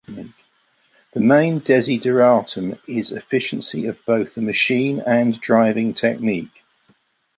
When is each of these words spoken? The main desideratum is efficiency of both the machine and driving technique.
The 1.13 1.19
main 1.19 1.59
desideratum 1.59 2.79
is 2.87 3.11
efficiency 3.11 3.85
of 3.85 4.03
both 4.07 4.33
the 4.33 4.41
machine 4.41 4.99
and 5.05 5.39
driving 5.39 5.93
technique. 5.93 6.63